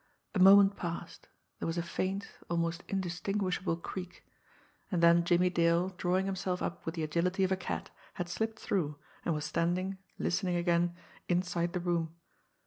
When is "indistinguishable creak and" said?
2.87-5.03